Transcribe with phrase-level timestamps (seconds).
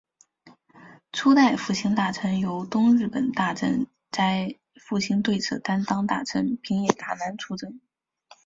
[1.11, 7.79] 初代复兴大臣由东日本大震灾复兴对策担当大臣平野达男出任。